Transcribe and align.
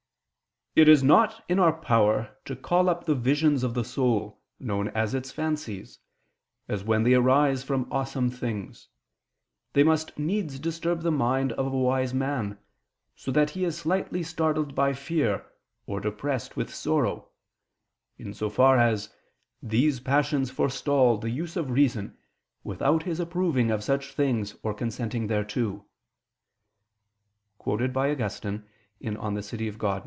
Dei 0.73 0.83
ix, 0.83 0.87
4), 0.87 0.91
"it 0.93 0.95
is 0.95 1.03
not 1.03 1.43
in 1.49 1.59
our 1.59 1.73
power 1.73 2.37
to 2.45 2.55
call 2.55 2.87
up 2.87 3.03
the 3.03 3.13
visions 3.13 3.61
of 3.61 3.73
the 3.73 3.83
soul, 3.83 4.39
known 4.57 4.87
as 4.95 5.13
its 5.13 5.29
fancies; 5.29 5.99
and 6.69 6.81
when 6.83 7.03
they 7.03 7.13
arise 7.13 7.61
from 7.61 7.85
awesome 7.91 8.29
things, 8.29 8.87
they 9.73 9.83
must 9.83 10.17
needs 10.17 10.59
disturb 10.59 11.01
the 11.01 11.11
mind 11.11 11.51
of 11.51 11.65
a 11.67 11.77
wise 11.77 12.13
man, 12.13 12.57
so 13.17 13.33
that 13.33 13.49
he 13.49 13.65
is 13.65 13.77
slightly 13.77 14.23
startled 14.23 14.73
by 14.73 14.93
fear, 14.93 15.45
or 15.87 15.99
depressed 15.99 16.55
with 16.55 16.73
sorrow," 16.73 17.27
in 18.17 18.33
so 18.33 18.49
far 18.49 18.77
as 18.79 19.13
"these 19.61 19.99
passions 19.99 20.49
forestall 20.49 21.17
the 21.17 21.29
use 21.31 21.57
of 21.57 21.69
reason 21.69 22.17
without 22.63 23.03
his 23.03 23.19
approving 23.19 23.69
of 23.71 23.83
such 23.83 24.13
things 24.13 24.55
or 24.63 24.73
consenting 24.73 25.27
thereto." 25.27 25.83